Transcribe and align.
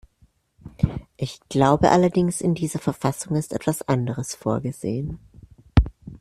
Ich 1.15 1.41
glaube 1.47 1.91
allerdings, 1.91 2.41
in 2.41 2.55
dieser 2.55 2.79
Verfassung 2.79 3.35
ist 3.35 3.53
etwas 3.53 3.83
anderes 3.83 4.33
vorgesehen. 4.33 5.19